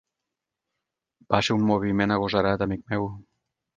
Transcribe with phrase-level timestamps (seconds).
[1.35, 3.07] Va ser un moviment agosarat, amic meu.